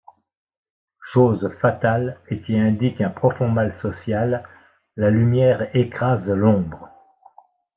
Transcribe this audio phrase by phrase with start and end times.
[1.03, 4.43] Chose fatale, et qui indique un profond mal social,
[4.97, 6.89] la lumière écrase l’ombre!